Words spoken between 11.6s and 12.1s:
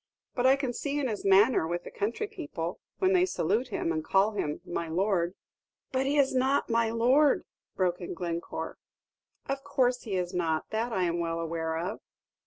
of."